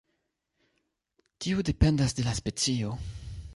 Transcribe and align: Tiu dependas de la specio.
Tiu 1.45 1.63
dependas 1.69 2.19
de 2.21 2.27
la 2.31 2.35
specio. 2.41 2.97